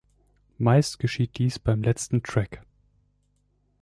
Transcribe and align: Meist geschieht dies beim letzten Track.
Meist 0.57 0.97
geschieht 0.97 1.37
dies 1.37 1.59
beim 1.59 1.83
letzten 1.83 2.23
Track. 2.23 2.63